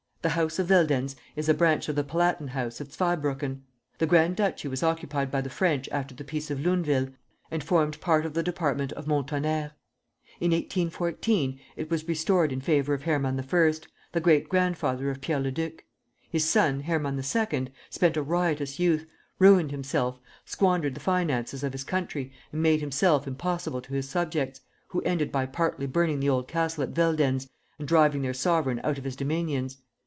The 0.23 0.29
house 0.29 0.59
of 0.59 0.67
Veldenz 0.67 1.15
is 1.35 1.49
a 1.49 1.53
branch 1.55 1.89
of 1.89 1.95
the 1.95 2.03
Palatine 2.03 2.49
house 2.49 2.79
of 2.79 2.91
Zweibrucken. 2.91 3.63
The 3.97 4.05
grand 4.05 4.35
duchy 4.35 4.67
was 4.67 4.83
occupied 4.83 5.31
by 5.31 5.41
the 5.41 5.49
French 5.49 5.89
after 5.89 6.13
the 6.13 6.23
peace 6.23 6.51
of 6.51 6.59
Luneville 6.59 7.11
and 7.49 7.63
formed 7.63 7.99
part 8.01 8.23
of 8.23 8.35
the 8.35 8.43
department 8.43 8.91
of 8.91 9.07
Mont 9.07 9.29
Tonnerre. 9.29 9.71
In 10.39 10.51
1814, 10.51 11.59
it 11.75 11.89
was 11.89 12.07
restored 12.07 12.51
in 12.51 12.61
favor 12.61 12.93
of 12.93 13.01
Hermann 13.01 13.39
I., 13.39 13.73
the 14.11 14.19
great 14.21 14.47
grandfather 14.47 15.09
of 15.09 15.21
Pierre 15.21 15.39
Leduc. 15.39 15.85
His 16.29 16.45
son, 16.45 16.81
Hermann 16.81 17.17
II., 17.17 17.73
spent 17.89 18.15
a 18.15 18.21
riotous 18.21 18.77
youth, 18.77 19.07
ruined 19.39 19.71
himself, 19.71 20.19
squandered 20.45 20.93
the 20.93 20.99
finances 20.99 21.63
of 21.63 21.71
his 21.71 21.83
country 21.83 22.31
and 22.51 22.61
made 22.61 22.79
himself 22.79 23.25
impossible 23.27 23.81
to 23.81 23.93
his 23.95 24.07
subjects, 24.07 24.61
who 24.89 25.01
ended 25.01 25.31
by 25.31 25.47
partly 25.47 25.87
burning 25.87 26.19
the 26.19 26.29
old 26.29 26.47
castle 26.47 26.83
at 26.83 26.91
Veldenz 26.91 27.47
and 27.79 27.87
driving 27.87 28.21
their 28.21 28.35
sovereign 28.35 28.79
out 28.83 28.99
of 28.99 29.03
his 29.03 29.15
dominions. 29.15 29.79